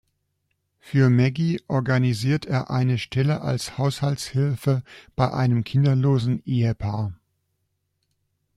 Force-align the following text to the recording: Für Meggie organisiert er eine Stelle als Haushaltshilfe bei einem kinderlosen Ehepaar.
Für 0.79 1.11
Meggie 1.11 1.61
organisiert 1.67 2.47
er 2.47 2.71
eine 2.71 2.97
Stelle 2.97 3.41
als 3.41 3.77
Haushaltshilfe 3.77 4.81
bei 5.15 5.31
einem 5.31 5.63
kinderlosen 5.63 6.41
Ehepaar. 6.43 7.13